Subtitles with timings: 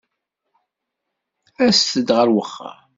[1.65, 2.79] Aset-d ɣer wexxam.